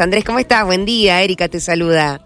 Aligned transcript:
Andrés, 0.00 0.24
¿cómo 0.24 0.38
estás? 0.38 0.64
Buen 0.64 0.84
día, 0.84 1.20
Erika 1.22 1.48
te 1.48 1.58
saluda. 1.58 2.20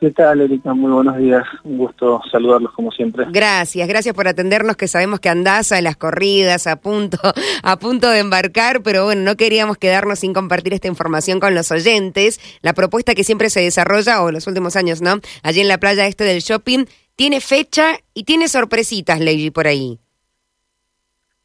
¿Qué 0.00 0.10
tal, 0.12 0.40
Erika? 0.40 0.72
Muy 0.72 0.90
buenos 0.90 1.18
días. 1.18 1.44
Un 1.62 1.76
gusto 1.76 2.22
saludarlos 2.32 2.72
como 2.72 2.90
siempre. 2.90 3.26
Gracias, 3.30 3.86
gracias 3.86 4.14
por 4.14 4.26
atendernos, 4.26 4.76
que 4.76 4.88
sabemos 4.88 5.20
que 5.20 5.28
andás 5.28 5.72
a 5.72 5.82
las 5.82 5.98
corridas, 5.98 6.66
a 6.66 6.76
punto, 6.76 7.18
a 7.62 7.78
punto 7.78 8.08
de 8.08 8.20
embarcar, 8.20 8.82
pero 8.82 9.04
bueno, 9.04 9.20
no 9.20 9.36
queríamos 9.36 9.76
quedarnos 9.76 10.20
sin 10.20 10.32
compartir 10.32 10.72
esta 10.72 10.88
información 10.88 11.38
con 11.38 11.54
los 11.54 11.70
oyentes. 11.70 12.40
La 12.62 12.72
propuesta 12.72 13.14
que 13.14 13.24
siempre 13.24 13.50
se 13.50 13.60
desarrolla, 13.60 14.22
o 14.22 14.32
los 14.32 14.46
últimos 14.46 14.74
años, 14.74 15.02
¿no? 15.02 15.20
Allí 15.42 15.60
en 15.60 15.68
la 15.68 15.76
playa 15.76 16.06
este 16.06 16.24
del 16.24 16.40
shopping, 16.40 16.86
tiene 17.14 17.42
fecha 17.42 17.98
y 18.14 18.24
tiene 18.24 18.48
sorpresitas, 18.48 19.20
Lady, 19.20 19.50
por 19.50 19.66
ahí. 19.66 19.98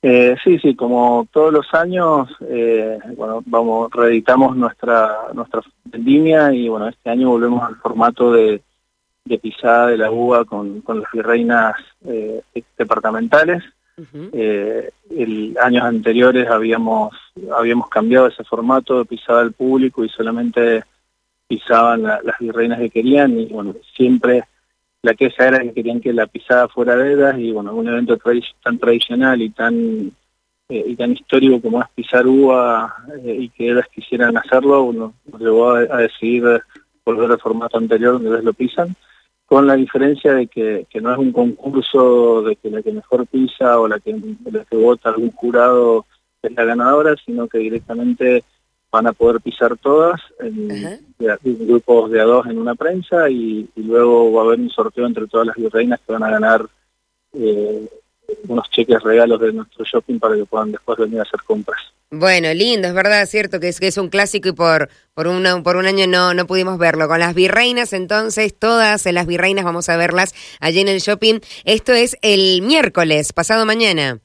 Eh, 0.07 0.35
sí, 0.43 0.59
sí, 0.59 0.75
como 0.75 1.27
todos 1.31 1.51
los 1.51 1.73
años, 1.73 2.29
eh, 2.41 2.99
bueno, 3.17 3.41
vamos, 3.47 3.91
reeditamos 3.91 4.55
nuestra 4.55 5.33
nuestra 5.33 5.61
línea 5.93 6.53
y 6.53 6.69
bueno, 6.69 6.87
este 6.87 7.09
año 7.09 7.31
volvemos 7.31 7.63
al 7.63 7.77
formato 7.77 8.31
de, 8.31 8.61
de 9.23 9.39
pisada 9.39 9.87
de 9.87 9.97
la 9.97 10.11
uva 10.11 10.45
con, 10.45 10.81
con 10.81 11.01
las 11.01 11.11
virreinas 11.11 11.73
eh, 12.05 12.39
departamentales. 12.77 13.63
eh, 14.31 14.91
el 15.09 15.57
años 15.59 15.85
anteriores 15.85 16.51
habíamos 16.51 17.15
habíamos 17.57 17.89
cambiado 17.89 18.27
ese 18.27 18.43
formato 18.43 18.99
de 18.99 19.05
pisada 19.05 19.41
al 19.41 19.53
público 19.53 20.05
y 20.05 20.09
solamente 20.09 20.83
pisaban 21.47 22.03
la, 22.03 22.21
las 22.21 22.37
virreinas 22.37 22.77
que 22.77 22.91
querían 22.91 23.39
y 23.39 23.47
bueno, 23.47 23.73
siempre 23.95 24.43
la 25.05 25.13
queja 25.13 25.47
era 25.47 25.59
que 25.59 25.73
querían 25.73 26.01
que 26.01 26.11
la 26.11 26.25
pisada 26.25 26.67
fuera 26.67 26.95
de 26.95 27.13
ellas 27.13 27.35
y 27.37 27.51
bueno, 27.51 27.73
un 27.75 27.87
evento 27.87 28.17
tan 28.63 28.79
tradicional 28.79 29.39
y 29.39 29.51
tan 29.51 30.11
eh, 30.67 30.83
y 30.87 30.95
tan 30.95 31.11
histórico 31.11 31.61
como 31.61 31.79
es 31.79 31.87
pisar 31.93 32.25
uva 32.25 32.95
eh, 33.23 33.37
y 33.41 33.49
que 33.49 33.69
ellas 33.69 33.85
quisieran 33.93 34.35
hacerlo, 34.35 34.81
uno 34.81 35.13
nos 35.31 35.39
llevó 35.39 35.69
a, 35.69 35.81
a, 35.81 35.97
decidir 35.97 36.43
volver 37.05 37.31
al 37.31 37.39
formato 37.39 37.77
anterior 37.77 38.13
donde 38.13 38.29
ellas 38.29 38.43
lo 38.43 38.53
pisan, 38.53 38.95
con 39.45 39.67
la 39.67 39.75
diferencia 39.75 40.33
de 40.33 40.47
que, 40.47 40.87
que, 40.89 41.01
no 41.01 41.11
es 41.13 41.19
un 41.19 41.31
concurso 41.31 42.41
de 42.41 42.55
que 42.55 42.71
la 42.71 42.81
que 42.81 42.91
mejor 42.91 43.27
pisa 43.27 43.79
o 43.79 43.87
la 43.87 43.99
que, 43.99 44.15
la 44.51 44.65
que 44.65 44.75
vota 44.75 45.09
algún 45.09 45.31
jurado 45.31 46.07
es 46.41 46.51
la 46.55 46.65
ganadora, 46.65 47.15
sino 47.23 47.47
que 47.47 47.59
directamente 47.59 48.43
van 48.95 49.07
a 49.07 49.13
poder 49.13 49.41
pisar 49.41 49.77
todas 49.77 50.21
en, 50.39 50.67
de, 50.69 51.37
grupos 51.43 52.09
de 52.11 52.21
a 52.21 52.23
dos 52.23 52.45
en 52.47 52.57
una 52.57 52.75
prensa 52.75 53.29
y, 53.29 53.69
y, 53.75 53.83
luego 53.83 54.31
va 54.31 54.41
a 54.41 54.45
haber 54.45 54.59
un 54.59 54.69
sorteo 54.69 55.05
entre 55.05 55.27
todas 55.27 55.47
las 55.47 55.55
virreinas 55.57 55.99
que 55.99 56.13
van 56.13 56.23
a 56.23 56.31
ganar 56.31 56.65
eh, 57.33 57.89
unos 58.47 58.69
cheques 58.69 59.03
regalos 59.03 59.39
de 59.41 59.51
nuestro 59.51 59.83
shopping 59.83 60.17
para 60.17 60.35
que 60.35 60.45
puedan 60.45 60.71
después 60.71 60.97
venir 60.97 61.19
a 61.19 61.23
hacer 61.23 61.41
compras. 61.45 61.79
Bueno, 62.09 62.53
lindo, 62.53 62.87
es 62.87 62.93
verdad, 62.93 63.21
es 63.23 63.29
cierto 63.29 63.59
que 63.59 63.67
es, 63.67 63.79
que 63.79 63.87
es 63.87 63.97
un 63.97 64.09
clásico 64.09 64.47
y 64.47 64.53
por, 64.53 64.89
por, 65.13 65.27
una, 65.27 65.61
por 65.61 65.75
un 65.75 65.85
año 65.85 66.07
no, 66.07 66.33
no 66.33 66.47
pudimos 66.47 66.77
verlo. 66.77 67.09
Con 67.09 67.19
las 67.19 67.35
virreinas, 67.35 67.91
entonces, 67.91 68.57
todas 68.57 69.05
las 69.05 69.27
virreinas 69.27 69.65
vamos 69.65 69.89
a 69.89 69.97
verlas 69.97 70.33
allí 70.61 70.79
en 70.79 70.87
el 70.87 70.99
shopping. 70.99 71.39
Esto 71.65 71.91
es 71.91 72.15
el 72.21 72.61
miércoles, 72.61 73.33
pasado 73.33 73.65
mañana. 73.65 74.21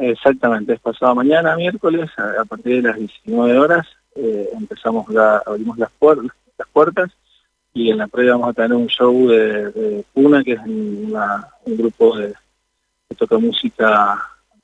Exactamente, 0.00 0.74
es 0.74 0.80
pasado 0.80 1.14
mañana, 1.14 1.56
miércoles, 1.56 2.10
a, 2.16 2.42
a 2.42 2.44
partir 2.44 2.82
de 2.82 2.88
las 2.88 2.98
19 2.98 3.58
horas, 3.58 3.86
eh, 4.14 4.48
empezamos 4.54 5.08
la, 5.10 5.42
abrimos 5.44 5.76
las, 5.78 5.90
puer 5.98 6.18
las 6.58 6.68
puertas 6.72 7.10
y 7.74 7.90
en 7.90 7.98
la 7.98 8.06
previa 8.06 8.32
vamos 8.32 8.50
a 8.50 8.52
tener 8.54 8.72
un 8.72 8.86
show 8.86 9.28
de, 9.28 9.70
de 9.70 10.04
Puna, 10.14 10.42
que 10.42 10.52
es 10.52 10.60
una, 10.64 11.46
un 11.66 11.76
grupo 11.76 12.16
de, 12.16 12.32
que 13.08 13.14
toca 13.14 13.36
música 13.36 14.18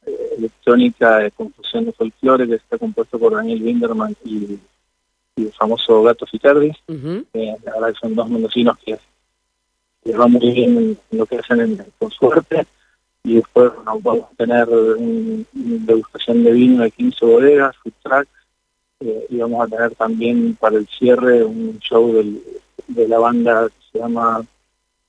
eh, 0.07 0.35
electrónica 0.39 1.19
de 1.19 1.31
confusión 1.33 1.85
de 1.85 1.93
folclore, 1.93 2.49
que 2.49 2.55
está 2.55 2.79
compuesto 2.79 3.19
por 3.19 3.35
Daniel 3.35 3.63
Winderman 3.63 4.17
y, 4.25 4.59
y 5.37 5.45
el 5.45 5.53
famoso 5.53 6.03
Gato 6.03 6.27
Ficardi. 6.27 6.73
Uh 6.89 6.93
-huh. 6.95 7.27
eh, 7.35 7.57
la 7.65 7.73
verdad 7.73 7.89
que 7.89 8.01
son 8.01 8.15
dos 8.15 8.31
mendocinos 8.31 8.79
que 8.79 8.99
les 10.05 10.19
va 10.19 10.27
muy 10.27 10.51
bien 10.51 10.99
en 11.11 11.19
lo 11.19 11.27
que 11.27 11.37
hacen 11.37 11.61
en, 11.61 11.85
con 11.99 12.11
suerte 12.11 12.67
y 13.25 13.37
después 13.37 13.73
bueno, 13.75 14.01
vamos 14.01 14.25
a 14.33 14.37
tener 14.37 14.69
una 14.69 15.45
degustación 15.59 16.43
de 16.43 16.53
vino 16.53 16.83
de 16.83 16.91
15 16.91 17.25
bodegas, 17.25 17.77
food 17.77 17.93
truck, 18.03 18.29
eh, 19.01 19.27
y 19.31 19.37
vamos 19.39 19.67
a 19.67 19.71
tener 19.71 19.95
también 19.95 20.57
para 20.57 20.77
el 20.77 20.87
cierre 20.89 21.45
un 21.45 21.79
show 21.79 22.13
de 22.89 23.09
la 23.09 23.19
banda 23.19 23.69
que 23.69 23.93
se 23.93 23.99
llama 23.99 24.45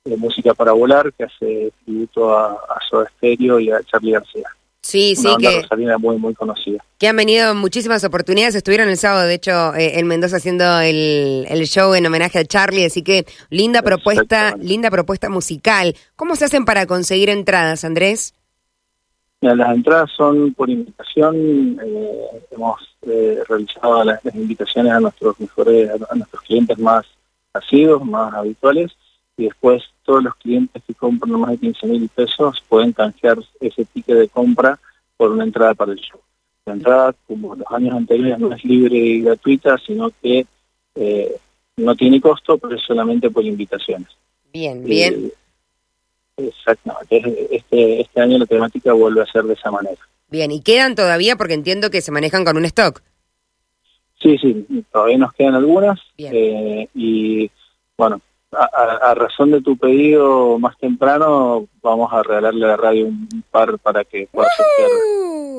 eh, 0.04 0.16
Música 0.16 0.54
para 0.54 0.72
Volar, 0.72 1.12
que 1.12 1.24
hace 1.24 1.72
tributo 1.84 2.36
a, 2.36 2.52
a 2.52 2.80
Soda 2.88 3.10
Stereo 3.16 3.58
y 3.58 3.70
a 3.70 3.82
Charlie 3.82 4.12
García. 4.12 4.48
Sí, 4.84 5.14
una 5.16 5.22
sí, 5.22 5.28
banda 5.28 5.50
que, 5.50 5.62
rosarina 5.62 5.96
muy, 5.96 6.18
muy 6.18 6.34
conocida. 6.34 6.84
que 6.98 7.08
han 7.08 7.16
venido 7.16 7.54
muchísimas 7.54 8.04
oportunidades. 8.04 8.54
Estuvieron 8.54 8.90
el 8.90 8.98
sábado, 8.98 9.26
de 9.26 9.32
hecho, 9.32 9.74
eh, 9.74 9.98
en 9.98 10.06
Mendoza 10.06 10.36
haciendo 10.36 10.78
el, 10.80 11.46
el 11.48 11.66
show 11.66 11.94
en 11.94 12.04
homenaje 12.04 12.40
a 12.40 12.44
Charlie, 12.44 12.84
así 12.84 13.02
que 13.02 13.24
linda 13.48 13.80
propuesta, 13.80 14.54
linda 14.58 14.90
propuesta 14.90 15.30
musical. 15.30 15.94
¿Cómo 16.16 16.36
se 16.36 16.44
hacen 16.44 16.66
para 16.66 16.84
conseguir 16.84 17.30
entradas, 17.30 17.82
Andrés? 17.82 18.34
Mira, 19.40 19.54
las 19.54 19.74
entradas 19.74 20.10
son 20.14 20.52
por 20.52 20.68
invitación. 20.68 21.80
Eh, 21.82 22.42
hemos 22.50 22.78
eh, 23.06 23.42
realizado 23.48 24.04
las, 24.04 24.22
las, 24.22 24.34
invitaciones 24.34 24.92
a 24.92 25.00
nuestros 25.00 25.40
mejores, 25.40 25.90
a 26.10 26.14
nuestros 26.14 26.42
clientes 26.42 26.78
más 26.78 27.06
asiduos, 27.54 28.04
más 28.04 28.34
habituales, 28.34 28.92
y 29.36 29.44
después 29.44 29.82
todos 30.04 30.22
los 30.22 30.34
clientes 30.36 30.82
que 30.86 30.94
compran 30.94 31.40
más 31.40 31.50
de 31.52 31.58
15 31.58 31.86
mil 31.86 32.08
pesos 32.08 32.62
pueden 32.68 32.92
canjear 32.92 33.38
ese 33.60 33.84
ticket 33.86 34.16
de 34.16 34.28
compra 34.28 34.78
por 35.16 35.32
una 35.32 35.44
entrada 35.44 35.74
para 35.74 35.92
el 35.92 35.98
show. 35.98 36.20
La 36.66 36.74
entrada, 36.74 37.14
como 37.26 37.54
los 37.54 37.66
años 37.70 37.94
anteriores, 37.94 38.38
no 38.38 38.54
es 38.54 38.64
libre 38.64 38.96
y 38.96 39.22
gratuita, 39.22 39.76
sino 39.78 40.10
que 40.22 40.46
eh, 40.94 41.36
no 41.76 41.94
tiene 41.94 42.20
costo, 42.20 42.56
pero 42.58 42.76
es 42.76 42.82
solamente 42.82 43.30
por 43.30 43.44
invitaciones. 43.44 44.08
Bien, 44.52 44.84
bien. 44.84 45.30
Eh, 46.36 46.48
exactamente. 46.48 47.48
Este, 47.50 48.00
este 48.00 48.20
año 48.20 48.38
la 48.38 48.46
temática 48.46 48.92
vuelve 48.92 49.22
a 49.22 49.26
ser 49.26 49.44
de 49.44 49.54
esa 49.54 49.70
manera. 49.70 50.00
Bien, 50.28 50.50
¿y 50.50 50.62
quedan 50.62 50.94
todavía? 50.94 51.36
Porque 51.36 51.54
entiendo 51.54 51.90
que 51.90 52.00
se 52.00 52.12
manejan 52.12 52.44
con 52.44 52.56
un 52.56 52.64
stock. 52.64 53.02
Sí, 54.22 54.38
sí, 54.38 54.84
todavía 54.90 55.18
nos 55.18 55.32
quedan 55.34 55.54
algunas. 55.54 56.00
Eh, 56.16 56.88
y 56.94 57.50
bueno, 57.98 58.22
a, 58.56 59.10
a, 59.10 59.14
razón 59.14 59.50
de 59.50 59.60
tu 59.60 59.76
pedido 59.76 60.58
más 60.58 60.76
temprano, 60.78 61.66
vamos 61.82 62.12
a 62.12 62.22
regalarle 62.22 62.64
a 62.64 62.68
la 62.68 62.76
radio 62.76 63.06
un 63.06 63.44
par 63.50 63.78
para 63.78 64.04
que 64.04 64.28
pueda 64.30 64.48
sortear 64.56 64.90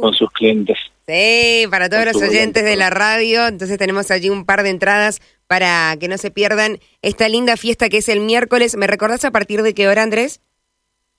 con 0.02 0.14
sus 0.14 0.32
clientes. 0.32 0.78
Sí, 1.08 1.66
para 1.70 1.88
todos 1.88 2.06
los 2.06 2.16
oyentes 2.22 2.64
de 2.64 2.76
la 2.76 2.90
radio. 2.90 3.48
Entonces 3.48 3.78
tenemos 3.78 4.10
allí 4.12 4.30
un 4.30 4.46
par 4.46 4.64
de 4.64 4.70
entradas 4.70 5.22
para 5.48 5.96
que 6.00 6.08
no 6.08 6.18
se 6.18 6.32
pierdan 6.32 6.80
esta 7.02 7.30
linda 7.30 7.58
fiesta 7.58 7.90
que 7.90 7.98
es 7.98 8.10
el 8.10 8.22
miércoles. 8.22 8.76
¿Me 8.76 8.88
recordás 8.88 9.24
a 9.26 9.32
partir 9.32 9.62
de 9.62 9.74
qué 9.74 9.88
hora, 9.88 10.04
Andrés? 10.04 10.42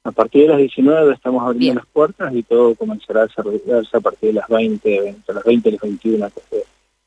A 0.03 0.13
partir 0.13 0.43
de 0.43 0.49
las 0.49 0.59
19 0.59 1.15
estamos 1.15 1.43
abriendo 1.43 1.61
Bien. 1.61 1.75
las 1.77 1.87
puertas 1.87 2.33
y 2.35 2.43
todo 2.43 2.75
comenzará 2.75 3.23
a 3.23 3.27
desarrollarse 3.27 3.97
a 3.97 4.01
partir 4.01 4.31
de 4.31 4.35
las 4.35 4.49
20, 4.49 5.09
entre 5.09 5.35
las 5.35 5.45
20 5.45 5.69
y 5.69 5.73
las 5.73 5.81
21. 5.81 6.31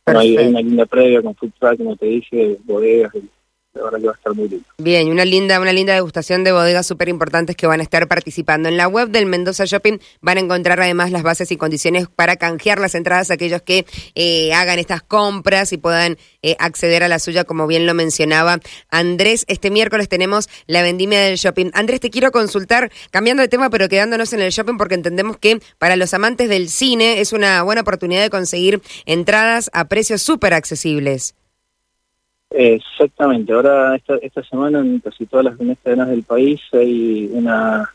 Bueno, 0.06 0.20
hay, 0.20 0.38
hay, 0.38 0.48
una 0.48 0.62
linda 0.62 0.86
previa 0.86 1.22
con 1.22 1.36
food 1.36 1.52
truck, 1.60 1.78
como 1.78 1.96
te 1.96 2.08
dije, 2.08 2.58
bodegas, 2.66 3.14
y 3.16 3.30
la 3.74 3.84
verdad 3.84 4.00
que 4.00 4.06
va 4.08 4.14
a 4.14 4.16
estar 4.16 4.34
muy 4.34 4.50
lindo. 4.50 4.66
Bien, 4.78 5.10
una 5.10 5.26
linda, 5.26 5.60
una 5.60 5.72
linda 5.72 5.94
degustación 5.94 6.44
de 6.44 6.52
bodegas 6.52 6.88
súper 6.88 7.08
importantes 7.10 7.56
que 7.56 7.68
van 7.68 7.80
a 7.80 7.84
estar 7.84 8.08
participando. 8.08 8.68
En 8.68 8.78
la 8.78 8.88
web 8.88 9.10
del 9.10 9.26
Mendoza 9.26 9.66
Shopping 9.66 10.00
van 10.22 10.38
a 10.38 10.42
encontrar 10.42 10.82
además 10.82 11.12
las 11.12 11.24
bases 11.24 11.52
y 11.52 11.58
condiciones 11.58 12.08
para 12.08 12.36
canjear 12.36 12.80
las 12.80 12.96
entradas 12.96 13.30
a 13.30 13.36
aquellos 13.36 13.62
que 13.62 13.86
eh, 14.16 14.54
hagan 14.54 14.80
estas 14.80 15.04
compras 15.04 15.72
y 15.72 15.78
puedan 15.78 16.18
eh, 16.42 16.56
acceder 16.60 17.04
a 17.04 17.08
la 17.08 17.20
suya, 17.20 17.44
como 17.44 17.68
bien 17.68 17.86
lo 17.86 17.94
mencionaba 17.94 18.60
Andrés. 18.90 19.46
Este 19.48 19.70
miércoles 19.70 20.10
tenemos 20.10 20.50
la 20.66 20.82
vendimia 20.82 21.22
del 21.22 21.38
shopping. 21.38 21.70
Andrés, 21.74 22.00
te 22.00 22.10
quiero 22.10 22.32
consultar, 22.32 22.92
cambiando 23.12 23.42
de 23.42 23.50
tema, 23.50 23.70
pero 23.70 23.88
quedándonos 23.88 24.34
en 24.34 24.42
el 24.42 24.52
shopping, 24.52 24.78
porque 24.78 24.96
entendemos 24.96 25.38
que 25.38 25.60
para 25.78 25.96
los 25.96 26.14
amantes 26.14 26.50
del 26.50 26.70
cine 26.70 27.22
es 27.22 27.34
una 27.34 27.62
buena 27.62 27.82
oportunidad 27.82 28.22
de 28.22 28.30
conseguir 28.30 28.82
entradas 29.06 29.70
a 29.74 29.86
precios 29.86 30.22
súper 30.22 30.54
accesibles. 30.54 31.36
Exactamente, 32.52 33.54
ahora 33.54 33.96
esta, 33.96 34.16
esta 34.18 34.44
semana 34.44 34.80
en 34.80 35.00
casi 35.00 35.26
todas 35.26 35.46
las 35.46 35.78
cadenas 35.84 36.10
del 36.10 36.24
país 36.24 36.60
hay 36.74 37.30
una, 37.32 37.94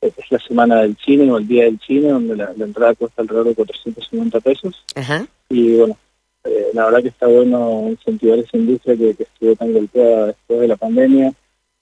es 0.00 0.30
la 0.30 0.38
semana 0.38 0.82
del 0.82 0.96
cine 0.98 1.30
o 1.30 1.38
el 1.38 1.48
día 1.48 1.64
del 1.64 1.80
cine, 1.80 2.10
donde 2.10 2.36
la, 2.36 2.52
la 2.56 2.64
entrada 2.64 2.94
cuesta 2.94 3.22
alrededor 3.22 3.48
de 3.48 3.54
450 3.54 4.40
pesos. 4.40 4.84
Ajá. 4.94 5.26
Y 5.48 5.76
bueno, 5.76 5.96
eh, 6.44 6.70
la 6.74 6.84
verdad 6.84 7.02
que 7.02 7.08
está 7.08 7.26
bueno 7.26 7.88
incentivar 7.88 8.38
esa 8.38 8.56
industria 8.56 8.96
que, 8.96 9.14
que 9.14 9.22
estuvo 9.22 9.56
tan 9.56 9.72
golpeada 9.72 10.26
después 10.26 10.60
de 10.60 10.68
la 10.68 10.76
pandemia 10.76 11.32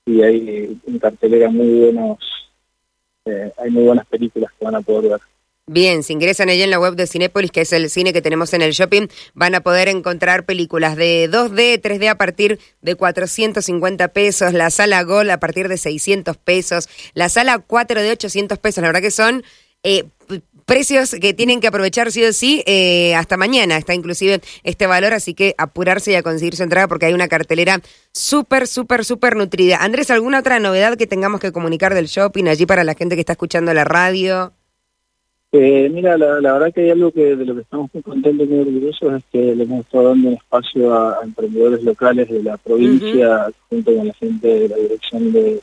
y 0.06 0.22
hay 0.22 0.78
en 0.86 0.98
cartelera 0.98 1.50
muy 1.50 1.80
buenos, 1.80 2.18
eh, 3.24 3.52
hay 3.58 3.70
muy 3.70 3.84
buenas 3.84 4.06
películas 4.06 4.52
que 4.58 4.64
van 4.64 4.74
a 4.76 4.80
poder 4.80 5.10
ver. 5.10 5.20
Bien, 5.66 6.02
si 6.02 6.12
ingresan 6.12 6.50
allí 6.50 6.60
en 6.60 6.68
la 6.68 6.78
web 6.78 6.94
de 6.94 7.06
Cinépolis, 7.06 7.50
que 7.50 7.62
es 7.62 7.72
el 7.72 7.88
cine 7.88 8.12
que 8.12 8.20
tenemos 8.20 8.52
en 8.52 8.60
el 8.60 8.72
shopping, 8.72 9.06
van 9.32 9.54
a 9.54 9.62
poder 9.62 9.88
encontrar 9.88 10.44
películas 10.44 10.94
de 10.94 11.26
2D, 11.30 11.80
3D 11.80 12.10
a 12.10 12.18
partir 12.18 12.58
de 12.82 12.94
450 12.96 14.08
pesos, 14.08 14.52
la 14.52 14.68
sala 14.68 15.02
Gol 15.04 15.30
a 15.30 15.40
partir 15.40 15.68
de 15.68 15.78
600 15.78 16.36
pesos, 16.36 16.90
la 17.14 17.30
sala 17.30 17.60
4 17.60 18.02
de 18.02 18.10
800 18.10 18.58
pesos. 18.58 18.82
La 18.82 18.88
verdad 18.88 19.00
que 19.00 19.10
son 19.10 19.42
eh, 19.84 20.04
precios 20.66 21.16
que 21.18 21.32
tienen 21.32 21.60
que 21.62 21.68
aprovechar 21.68 22.12
sí 22.12 22.22
o 22.24 22.34
sí 22.34 22.62
eh, 22.66 23.14
hasta 23.14 23.38
mañana. 23.38 23.78
Está 23.78 23.94
inclusive 23.94 24.42
este 24.64 24.86
valor, 24.86 25.14
así 25.14 25.32
que 25.32 25.54
apurarse 25.56 26.12
y 26.12 26.14
a 26.14 26.22
conseguir 26.22 26.56
su 26.56 26.62
entrada 26.62 26.88
porque 26.88 27.06
hay 27.06 27.14
una 27.14 27.28
cartelera 27.28 27.80
súper, 28.12 28.66
súper, 28.66 29.06
súper 29.06 29.34
nutrida. 29.34 29.78
Andrés, 29.78 30.10
¿alguna 30.10 30.40
otra 30.40 30.60
novedad 30.60 30.98
que 30.98 31.06
tengamos 31.06 31.40
que 31.40 31.52
comunicar 31.52 31.94
del 31.94 32.06
shopping 32.06 32.48
allí 32.48 32.66
para 32.66 32.84
la 32.84 32.94
gente 32.94 33.14
que 33.14 33.20
está 33.20 33.32
escuchando 33.32 33.72
la 33.72 33.84
radio? 33.84 34.52
Eh, 35.56 35.88
mira, 35.88 36.18
la, 36.18 36.54
verdad 36.54 36.74
que 36.74 36.80
hay 36.80 36.90
algo 36.90 37.12
que 37.12 37.36
de 37.36 37.44
lo 37.44 37.54
que 37.54 37.60
estamos 37.60 37.88
muy 37.94 38.02
contentos 38.02 38.44
y 38.44 38.50
muy 38.50 38.58
orgullosos 38.58 39.12
es 39.12 39.24
que 39.30 39.54
le 39.54 39.62
hemos 39.62 39.84
estado 39.84 40.08
dando 40.08 40.28
un 40.30 40.34
espacio 40.34 40.92
a, 40.92 41.20
emprendedores 41.22 41.84
locales 41.84 42.28
de 42.28 42.42
la 42.42 42.56
provincia, 42.56 43.46
junto 43.68 43.94
con 43.94 44.08
la 44.08 44.14
gente 44.14 44.48
de 44.48 44.68
la 44.68 44.76
dirección 44.76 45.32
de, 45.32 45.62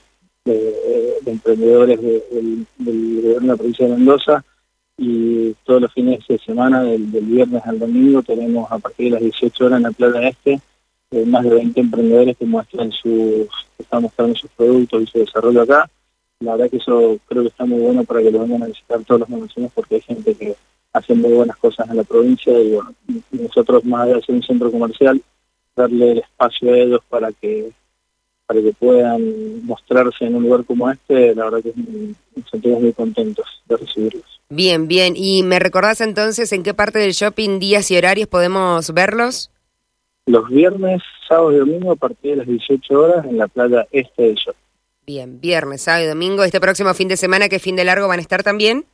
emprendedores 1.26 2.02
del, 2.02 2.66
gobierno 2.80 3.42
de 3.42 3.48
la 3.48 3.58
provincia 3.58 3.86
de 3.86 3.92
Mendoza. 3.92 4.46
Y 4.98 5.54
todos 5.66 5.82
los 5.82 5.94
fines 5.94 6.26
de 6.26 6.38
semana, 6.40 6.84
del, 6.84 7.04
viernes 7.08 7.62
al 7.66 7.78
domingo, 7.78 8.24
tenemos 8.24 8.72
a 8.72 8.80
partir 8.80 9.08
de 9.08 9.20
las 9.20 9.24
18 9.24 9.66
horas 9.66 9.78
en 9.78 9.84
la 9.84 9.92
Playa 9.92 10.30
Este 10.30 10.62
eh, 11.12 11.26
más 11.26 11.44
de 11.44 11.50
20 11.50 11.82
emprendedores 11.82 12.38
que 12.38 12.46
muestran 12.46 12.94
sus, 12.94 13.50
que 13.76 13.84
están 13.84 14.04
mostrando 14.04 14.36
sus 14.36 14.50
productos 14.52 15.04
y 15.04 15.08
su 15.08 15.20
desarrollo 15.20 15.64
acá 15.64 15.90
la 16.42 16.54
verdad 16.56 16.70
que 16.70 16.78
eso 16.78 17.18
creo 17.28 17.44
que 17.44 17.50
está 17.50 17.66
muy 17.66 17.80
bueno 17.80 18.04
para 18.04 18.22
que 18.22 18.32
lo 18.32 18.40
vengan 18.40 18.64
a 18.64 18.68
visitar 18.68 19.04
todos 19.04 19.22
los 19.22 19.30
mendocinos 19.30 19.72
porque 19.74 19.96
hay 19.96 20.02
gente 20.02 20.36
que 20.36 20.56
hace 20.94 21.14
muy 21.14 21.32
buenas 21.32 21.56
cosas 21.58 21.90
en 21.90 21.98
la 21.98 22.04
provincia 22.04 22.60
y 22.60 22.72
bueno, 22.72 22.94
nosotros 23.32 23.86
más 23.86 24.02
allá 24.02 24.16
de 24.16 24.22
ser 24.24 24.36
un 24.36 24.44
centro 24.44 24.72
comercial, 24.72 25.22
darle 25.76 26.12
el 26.12 26.18
espacio 26.20 26.74
a 26.74 26.78
ellos 26.78 27.02
para 27.10 27.32
que 27.32 27.72
para 28.46 28.62
que 28.62 28.74
puedan 28.74 29.66
mostrarse 29.66 30.26
en 30.26 30.36
un 30.36 30.44
lugar 30.44 30.66
como 30.66 30.92
este, 30.92 31.34
la 31.34 31.46
verdad 31.46 31.62
que 31.64 31.74
nos 32.36 32.50
sentimos 32.50 32.82
muy 32.82 32.92
contentos 32.92 33.46
de 33.66 33.78
recibirlos. 33.78 34.42
Bien, 34.50 34.90
bien. 34.90 35.14
¿Y 35.16 35.44
me 35.44 35.58
recordás 35.58 36.02
entonces 36.02 36.52
en 36.52 36.62
qué 36.62 36.74
parte 36.74 37.00
del 37.00 37.14
shopping, 37.14 37.60
días 37.60 37.90
y 37.92 37.98
horarios 37.98 38.28
podemos 38.28 38.94
verlos? 38.94 39.52
Los 40.26 40.50
viernes, 40.50 41.02
sábados 41.30 41.54
y 41.54 41.58
domingo 41.60 41.94
a 41.94 41.96
partir 41.96 42.32
de 42.32 42.38
las 42.38 42.48
18 42.48 42.94
horas 42.94 43.26
en 43.26 43.38
la 43.38 43.48
playa 43.48 43.88
este 43.90 44.24
del 44.24 44.36
shopping. 44.36 44.70
Bien, 45.12 45.42
viernes, 45.42 45.81
sábado 45.81 46.06
y 46.06 46.08
domingo. 46.08 46.46
¿Este 46.46 46.62
próximo 46.62 46.94
fin 46.94 47.10
de 47.10 47.18
semana, 47.18 47.50
que 47.50 47.60
fin 47.60 47.75
de 47.75 47.84
largo, 47.84 48.08
van 48.08 48.19
a 48.19 48.22
estar 48.22 48.44
también? 48.44 48.86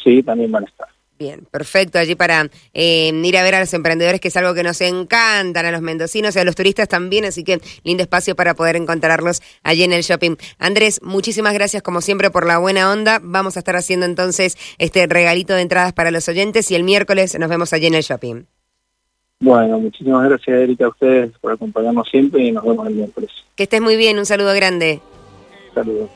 Sí, 0.00 0.22
también 0.22 0.52
van 0.52 0.62
a 0.62 0.66
estar. 0.68 0.86
Bien, 1.18 1.44
perfecto. 1.50 1.98
Allí 1.98 2.14
para 2.14 2.48
eh, 2.72 3.10
ir 3.12 3.36
a 3.36 3.42
ver 3.42 3.56
a 3.56 3.58
los 3.60 3.74
emprendedores, 3.74 4.20
que 4.20 4.28
es 4.28 4.36
algo 4.36 4.54
que 4.54 4.62
nos 4.62 4.80
encantan, 4.80 5.66
a 5.66 5.72
los 5.72 5.80
mendocinos 5.80 6.36
y 6.36 6.38
a 6.38 6.44
los 6.44 6.54
turistas 6.54 6.86
también, 6.86 7.24
así 7.24 7.42
que 7.42 7.60
lindo 7.82 8.04
espacio 8.04 8.36
para 8.36 8.54
poder 8.54 8.76
encontrarlos 8.76 9.42
allí 9.64 9.82
en 9.82 9.92
el 9.92 10.02
shopping. 10.02 10.36
Andrés, 10.60 11.00
muchísimas 11.02 11.54
gracias 11.54 11.82
como 11.82 12.02
siempre 12.02 12.30
por 12.30 12.46
la 12.46 12.58
buena 12.58 12.92
onda. 12.92 13.18
Vamos 13.20 13.56
a 13.56 13.58
estar 13.58 13.74
haciendo 13.74 14.06
entonces 14.06 14.56
este 14.78 15.04
regalito 15.08 15.54
de 15.54 15.62
entradas 15.62 15.92
para 15.92 16.12
los 16.12 16.28
oyentes 16.28 16.70
y 16.70 16.76
el 16.76 16.84
miércoles 16.84 17.36
nos 17.36 17.50
vemos 17.50 17.72
allí 17.72 17.88
en 17.88 17.94
el 17.94 18.04
shopping. 18.04 18.44
Bueno, 19.40 19.80
muchísimas 19.80 20.22
gracias 20.28 20.56
Erika 20.56 20.84
a 20.84 20.90
ustedes 20.90 21.32
por 21.40 21.50
acompañarnos 21.50 22.08
siempre 22.08 22.44
y 22.44 22.52
nos 22.52 22.62
vemos 22.62 22.86
el 22.86 22.94
miércoles. 22.94 23.30
Que 23.56 23.64
estés 23.64 23.80
muy 23.80 23.96
bien, 23.96 24.20
un 24.20 24.26
saludo 24.26 24.54
grande. 24.54 25.00
Saludos. 25.74 26.10